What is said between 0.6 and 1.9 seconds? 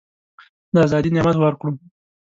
د آزادی نعمت ورکړو.